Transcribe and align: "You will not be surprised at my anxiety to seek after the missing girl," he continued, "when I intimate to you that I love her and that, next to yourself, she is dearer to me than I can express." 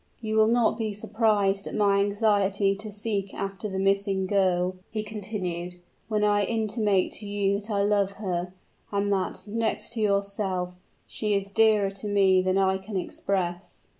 "You 0.19 0.35
will 0.35 0.47
not 0.47 0.79
be 0.79 0.93
surprised 0.93 1.67
at 1.67 1.75
my 1.75 1.99
anxiety 1.99 2.75
to 2.75 2.91
seek 2.91 3.35
after 3.35 3.69
the 3.69 3.77
missing 3.77 4.25
girl," 4.25 4.77
he 4.89 5.03
continued, 5.03 5.75
"when 6.07 6.23
I 6.23 6.43
intimate 6.43 7.11
to 7.19 7.27
you 7.27 7.59
that 7.59 7.69
I 7.69 7.83
love 7.83 8.13
her 8.13 8.51
and 8.91 9.13
that, 9.13 9.43
next 9.45 9.93
to 9.93 10.01
yourself, 10.01 10.73
she 11.05 11.35
is 11.35 11.51
dearer 11.51 11.91
to 11.91 12.07
me 12.07 12.41
than 12.41 12.57
I 12.57 12.79
can 12.79 12.97
express." 12.97 13.85